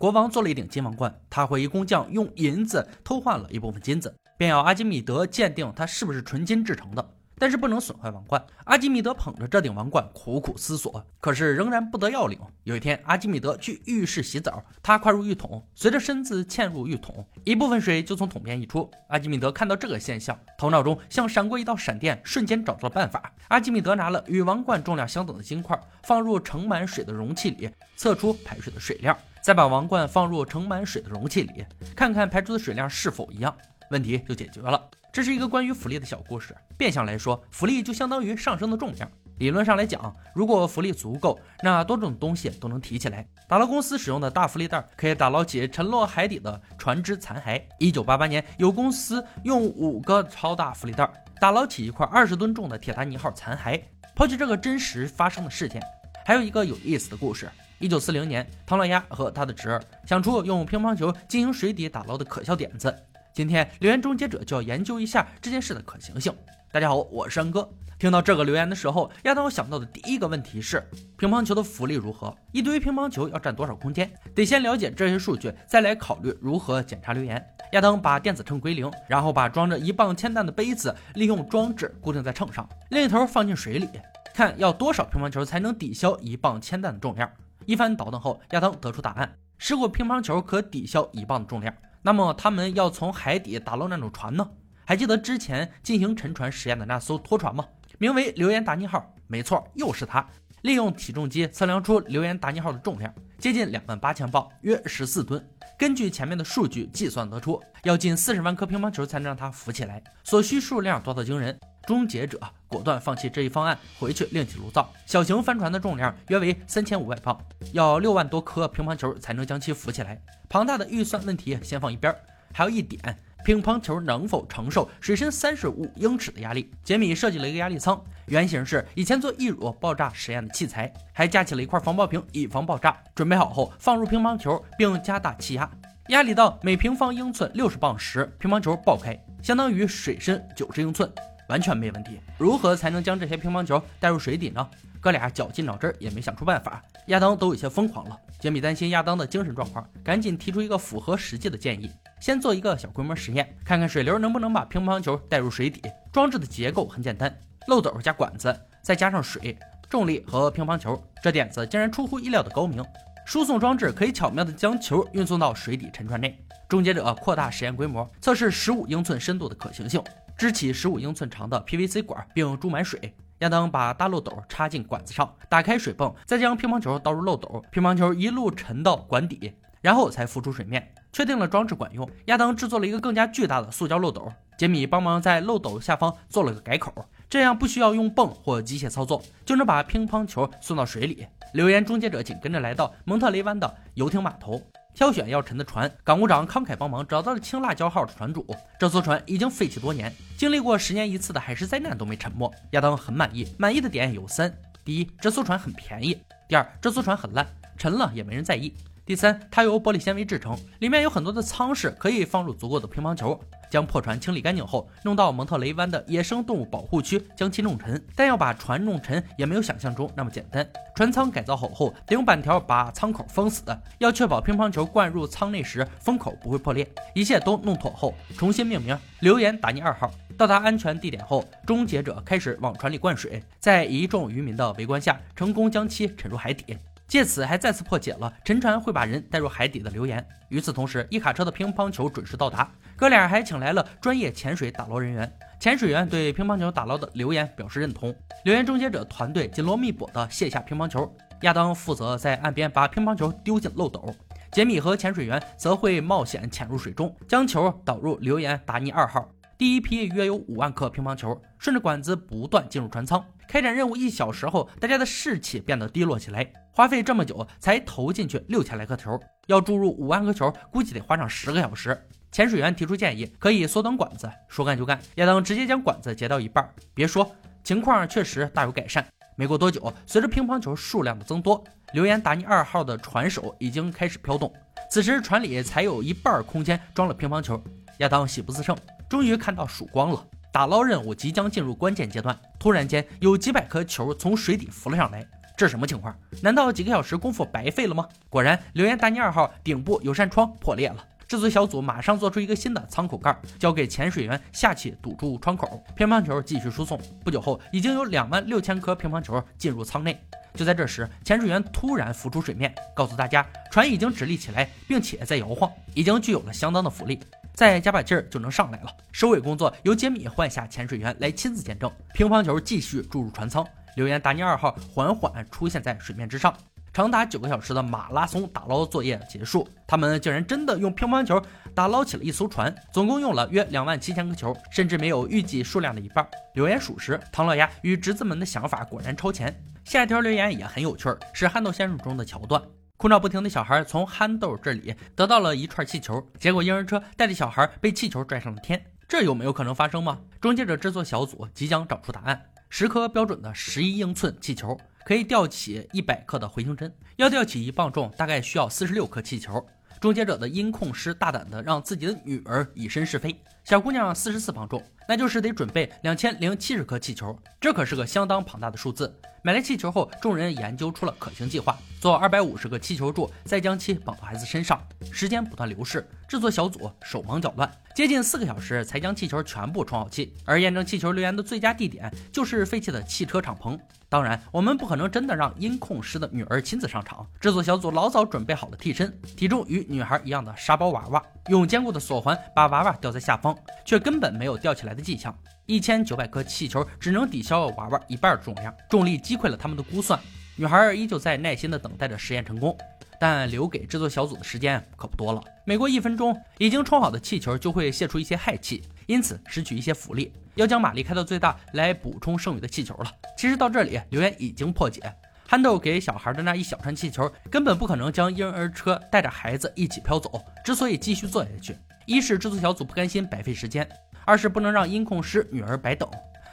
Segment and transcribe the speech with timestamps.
[0.00, 7.06] 国王做了一顶金王冠，他怀疑工匠用银子偷换了一部分金子，便要阿基米德鉴定它是不是纯金制成的。
[7.38, 8.42] 但是不能损坏王冠。
[8.64, 12.38] 阿基米德捧着这顶王冠，苦苦思索，可是仍然不得要领。
[12.64, 18.90] 有一天，阿基米德去浴室洗澡，他跨入浴桶，随着身子嵌入浴桶，一部分水就从桶边溢出。
[19.08, 23.30] 阿基米德看到这个现象，头脑中像闪过一道闪电，瞬间找到了办法。
[23.48, 31.64] 阿基米德拿了与王冠重量相等的金块，放入盛满水的容器里，测出排水的水量，再把王冠放入盛满水的容器里，
[31.96, 33.56] 看看排出的水量是否一样，
[33.90, 34.80] 问题就解决了。
[35.12, 36.54] 这是一个关于浮力的小故事。
[36.76, 39.10] 变相来说，浮力就相当于上升的重量。
[39.38, 43.26] 理论上来讲，如果浮力足够，那多种东西都能提起来。
[43.48, 47.60] 打捞公司使用的大浮力袋可以打捞起沉落海底的船只残骸。
[47.78, 53.80] 一九八八年，有公司用五个超大浮力袋打捞起一块二十吨重的铁达尼号残骸。
[54.14, 55.82] 抛弃这个真实发生的事件，
[56.26, 57.50] 还有一个有意思的故事。
[57.80, 62.94] 一九四零年，唐老鸭和他的侄儿想出用乒乓球进行水底打捞的可笑点子。
[63.32, 66.30] 今天留言终结者就要研究一下这件事的可行性。
[66.70, 67.66] 大家好，我是安哥。
[67.98, 70.86] 听到这个留言的时候，亚当想到的第一个问题是
[71.16, 72.36] 乒乓球的浮力如何？
[72.52, 74.12] 一堆乒乓球要占多少空间？
[74.34, 77.42] 得先了解这些数据，再来考虑如何检查留言。
[77.72, 83.88] 亚当把电子秤归零，然后把装着一磅铅弹的杯子利用装置固定在秤上，另一头放进水里，
[84.34, 87.30] 看要多少乒乓球才能抵消一磅铅弹的重量。
[87.66, 91.74] 一番倒腾后，亚当得出答案：十个乒乓球可抵消一磅的重量。
[92.02, 94.48] 那么他们要从海底打捞那种船呢？
[94.84, 97.64] 还记得之前进行沉船实验的那艘拖船吗？
[97.98, 99.14] 名为“留言达尼号”。
[99.28, 100.26] 没错，又是它。
[100.62, 105.42] 利用体重机测量出“流言达尼号”的重量，接近两万八千磅，约十四吨。
[105.78, 111.58] 根据前面的数据计算得出，要近四十万颗乒乓球才能让它浮起来，所需数量多到惊人。
[111.86, 114.92] 终结者果断放弃这一方案，回去另起炉灶。
[115.06, 117.40] 小型帆船的重量约为三千五百磅，
[117.72, 120.20] 要六万多颗乒乓球才能将其浮起来。
[120.48, 122.14] 庞大的预算问题先放一边，
[122.52, 126.70] 还有一点，乒乓球能否承受水深三十五英尺的压力？
[126.82, 132.96] 杰米设计了一个压力舱，原型是以前做易乳爆炸实验的器材，还架起了一块防爆瓶以防爆炸。
[133.14, 135.70] 准备好后，放入乒乓球，并加大气压，
[136.08, 141.10] 压力到每平方英寸六十磅时，乒乓球爆开，相当于水深九十英寸。
[141.48, 142.20] 完全没问题。
[142.38, 144.64] 如何才能将这些乒乓球带入水底呢？
[145.00, 146.80] 哥俩绞尽脑汁也没想出办法。
[147.06, 148.16] 亚当都有些疯狂了。
[148.38, 151.90] 杰米担心亚当的精神状况，赶紧提出一个符合实际的建议：
[152.20, 155.82] 先做一个小规模实验，看看水流能不能把乒乓球带入水底。
[156.12, 157.34] 装置的结构很简单，
[157.66, 159.58] 漏斗加管子，再加上水、
[159.88, 161.02] 重力和乒乓球。
[161.22, 162.84] 这点子竟然出乎意料的高明。
[163.24, 166.38] 输送装置可以巧妙地将球运送到水底沉船内。
[166.68, 170.02] 终结者扩大实验规模，测试十五英寸深度的可行性。
[170.36, 173.14] 支起十五英寸长的 PVC 管，并注满水。
[173.38, 180.92] 亚当把大漏斗插进管子上，打开水泵，再将乒乓球倒入漏斗，乒乓球一路沉到管底，然后才浮出水面。
[181.12, 184.32] 确定了装置管用，亚当制作了一个更加巨大的塑胶漏斗。
[184.56, 186.92] 杰米帮忙在漏斗下方做了个改口，
[187.28, 191.26] 这样不需要用泵或机械操作，就能把乒乓球送到水里。
[191.54, 194.60] 留言终结者紧跟着来到蒙特雷湾的游艇码头。
[194.92, 198.44] 挑选要沉的船，港务长慷慨帮忙找到了青辣椒号的船主。
[198.78, 202.52] 这艘船已经废弃多年，经历过十年一次的海事灾难都没沉没。
[202.72, 204.52] 亚当很满意，满意的点有三：
[204.84, 206.14] 第一，这艘船很便宜；
[206.48, 207.46] 第二，这艘船很烂，
[207.78, 208.72] 沉了也没人在意；
[209.06, 213.38] 第三，它由玻璃纤维制成，里面有很多的舱室，可以放入足够的乒乓球。
[213.68, 218.04] 将破船清理干净后，弄到蒙特雷湾的野生动物保护区将其弄沉。
[218.16, 220.68] 但要把船弄沉也没有想象中那么简单。
[220.94, 223.62] 船舱改造好后，得用板条把舱口封死，
[223.98, 226.88] 要确保乒乓球灌入舱内时封口不会破裂。
[227.14, 230.10] 一切都弄妥后，重新命名“留言达尼二号”。
[230.36, 236.76] 到达安全地点后，终结者开始往船里灌水，在一众渔民的围观下，成功将其沉入海底。
[237.10, 240.24] 借此还再次破解了沉船会把人带入海底的流言。
[240.48, 245.30] 与此同时，一卡车的乒乓球准时到达，哥俩还请来了专业潜水打捞人员。
[245.58, 248.14] 潜水员对乒乓球打捞的留言表示认同。
[248.44, 251.12] 留言终结者团队紧锣密鼓地卸下乒乓球，
[251.42, 254.14] 亚当负责在岸边把乒乓球丢进漏斗，
[254.52, 259.28] 杰米和潜水员则会冒险潜入水中，将球导入留言达尼二号。
[259.60, 263.22] 第一批约有五万颗乒乓球，顺着管子不断进入船舱。
[263.46, 266.50] 开展任务一小时后，大家的士气变得低落起来。
[266.72, 271.94] 花费这么久才投进去六千来颗球，要注入五万颗球，估计得花上十个小时。
[272.32, 274.30] 潜水员提出建议，可以缩短管子。
[274.48, 276.66] 说干就干，亚当直接将管子截到一半。
[276.94, 277.30] 别说，
[277.62, 279.06] 情况确实大有改善。
[279.36, 284.50] 没过多久，随着乒乓球数量的增多，留言达尼二号的船首已经开始飘动。
[284.90, 287.62] 此时船里才有一半空间装了乒乓球。
[287.98, 288.74] 亚当喜不自胜。
[289.10, 292.38] 终于看到曙光了，打捞任务即将进入关键阶段。
[292.60, 295.26] 突然间，有几百颗球从水底浮了上来，
[295.56, 296.16] 这什么情况？
[296.40, 298.08] 难道几个小时功夫白费了吗？
[298.28, 301.04] 果然，留言达尼二号顶部有扇窗破裂了。
[301.26, 306.96] 制作小组马上做出一个新的舱口盖，交给潜水员下去堵住窗口，乒乓球继续输送。
[307.24, 310.16] 不久后，已经有两万六千颗乒乓球进入舱内。
[310.54, 317.20] 就在这时，潜水员突然浮出水面，告诉大家船已经直立起来，并且在摇晃，已经具有了相当的浮力，
[317.60, 318.90] 再加把劲儿就能上来了。
[319.12, 321.92] 收尾工作由杰米换下潜水员来亲自见证。
[322.14, 323.62] 乒乓球继续注入船舱，
[323.96, 326.56] 留言达尼二号缓缓出现在水面之上。
[326.90, 331.38] 长达九个小时的马拉松打捞作业结束，他们竟然真的用乒乓球
[331.74, 336.26] 打捞起了一艘船，总共用了约两万七千个球，甚至没有预计数量的一半。
[336.54, 339.54] 留言属实，唐老鸭与侄子们的想法果然超前。
[339.84, 342.62] 下一条留言也很有趣，是憨豆先生中的桥段：
[343.00, 350.20] 哭闹不停的小孩从憨豆这里得到了一串气球，结果婴儿车带着小孩被气球拽上了天，这有没有可能发生吗？
[350.38, 352.38] 终结者制作小组即将找出答案。
[352.68, 354.78] 十颗标准的十一英寸气球。
[355.02, 359.66] 可以吊起一百克的回形针，要吊起一磅重，大概需要四十六颗气球。
[359.98, 369.12] 终结者的音控师大胆的让自己的女儿以身试飞，小姑娘四十四磅重，那就是得准备两千零七十颗气球，这可是个相当庞大的数字。
[369.42, 374.78] 买来气球后，众人研究出了可行计划，做二百五十个气球柱，再将其绑到孩子身上。
[375.10, 380.34] 时间不断流逝，制作小组手忙脚乱，接近四个小时才将气球全部充好气。
[380.44, 383.78] 而验证气球留言的最佳地点就是废弃的汽车敞篷。
[384.10, 387.26] 当然，我们不可能真的让音控师的女儿亲自上场。
[387.40, 395.36] 制作小组老早准备好了替身，体重与女孩一样的沙包娃娃，用坚固的锁环把娃娃吊在下方，却根本没有吊起来的迹象。
[395.66, 400.18] 一千九百颗气球只能抵消娃娃一半重量，重力击溃了他们的估算。
[400.56, 402.76] 女孩依旧在耐心地等待着实验成功，
[403.18, 405.42] 但留给制作小组的时间可不多了。
[405.64, 410.32] 每过一分钟，已经充好的气球就会泄出一些氦气，因此失去一些浮力。
[410.56, 413.10] 要将马力开到最大来补充剩余的气球了。
[413.38, 415.00] 其实到这里，留言已经破解，
[415.50, 420.40] 憨豆给小孩的那一小串气球根本不可能将婴儿车带着孩子一起飘走。
[420.64, 421.76] 之所以继续做下去，
[422.06, 423.84] 一是制作小组不甘心白费时间，
[424.24, 426.08] 二是不能让音控师女儿白等，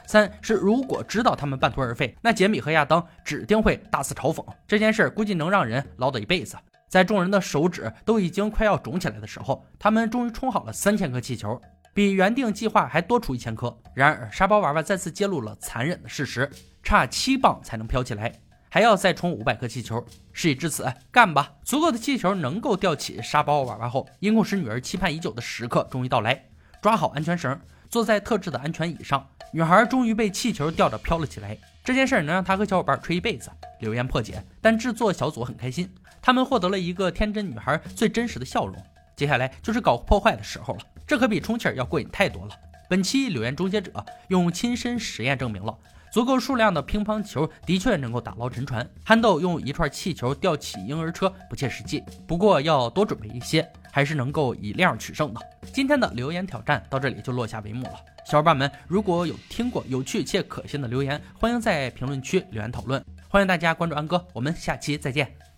[0.08, 6.56] 三是如果知道他们半途而废，那杰米和亚当指定会大肆嘲讽这件事，估计能让人唠叨一辈子。
[6.88, 11.62] 在众人的手指都已经快要肿起来的时候，他们终于充好了三千颗气球。
[11.94, 13.76] 比原定计划还多出一千颗。
[13.94, 16.50] 然而，沙包娃娃再次揭露了残忍的事实：
[16.82, 18.32] 差七磅才能飘起来，
[18.68, 20.04] 还要再充五百颗气球。
[20.32, 21.54] 事已至此，干吧！
[21.64, 26.44] 足够的气球能够吊起沙包娃娃后，因控师女儿期盼已久的时刻终于到来。
[26.80, 27.60] 抓好安全绳，
[27.90, 31.58] 坐在特制的安全椅上，女孩终于被气球吊着飘了起来。
[31.82, 33.50] 这件事能让她和小伙伴吹一辈子。
[33.80, 38.76] 柳岩破解，但制作小组很开心，他们获得了一个天真女孩最真实的笑容。
[39.16, 40.80] 接下来就是搞破坏的时候了。
[41.06, 42.54] 这可比充气儿要过瘾太多了。
[42.88, 45.76] 本期柳岩终结者用亲身实验证明了，
[46.12, 48.88] 足够数量的乒乓球的确能够打捞沉船。
[49.04, 55.40] 憨豆用一串气球吊起婴儿车不切实际，不过要多准备一些，还是能够以量取胜的。
[55.72, 57.94] 今天的留言挑战到这里就落下帷幕了。
[58.26, 63.02] 小伙伴们如果有听过有趣且可信的留言，欢迎在评论区留言讨论。
[63.28, 65.38] 欢迎大家关注安哥，我们下期再见。